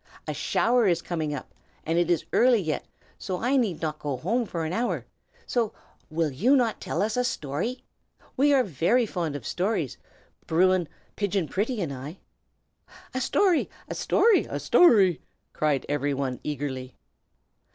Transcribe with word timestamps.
A 0.27 0.33
shower 0.33 0.87
is 0.87 0.99
coming 0.99 1.31
up, 1.31 1.53
and 1.85 1.99
it 1.99 2.09
is 2.09 2.25
early 2.33 2.59
yet, 2.59 2.87
so 3.19 3.37
I 3.37 3.55
need 3.55 3.83
not 3.83 3.99
go 3.99 4.17
home 4.17 4.47
for 4.47 4.65
an 4.65 4.73
hour. 4.73 5.05
So, 5.45 5.75
will 6.09 6.31
you 6.31 6.55
not 6.55 6.81
tell 6.81 7.03
us 7.03 7.15
a 7.15 7.23
story? 7.23 7.83
We 8.35 8.51
are 8.51 8.63
very 8.63 9.05
fond 9.05 9.35
of 9.35 9.45
stories, 9.45 9.99
Bruin 10.47 10.87
and 10.87 10.89
Pigeon 11.17 11.47
Pretty 11.47 11.81
and 11.81 11.93
I." 11.93 12.17
"A 13.13 13.21
story! 13.21 13.69
a 13.87 13.93
story!" 13.93 15.21
cried 15.53 15.85
every 15.87 16.15
one, 16.15 16.39
eagerly. 16.43 16.95